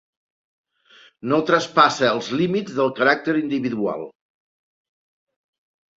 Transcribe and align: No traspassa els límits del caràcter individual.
No 1.33 1.39
traspassa 1.49 2.09
els 2.13 2.31
límits 2.39 2.79
del 2.79 2.91
caràcter 3.01 3.37
individual. 3.45 4.05